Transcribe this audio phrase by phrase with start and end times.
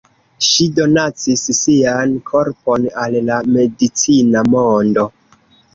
[0.45, 5.11] Ŝi donacis sian korpon al la medicina mondo.